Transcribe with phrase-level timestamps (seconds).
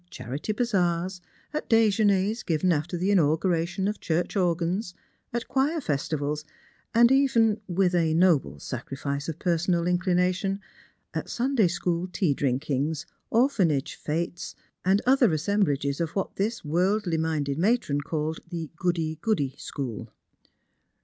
[0.09, 1.21] 79 charity bazaars,
[1.53, 4.95] at dejeuners given after the inauguration of church organs,
[5.31, 6.43] at choir festivals,
[6.91, 10.59] and even— with a nolile sacri fice of personal inclination—
[11.13, 17.59] at Sunday school tea drinkinga, orphanage fetes, and other assemblages of what this worldly minded
[17.59, 20.11] matron called the goody goody school.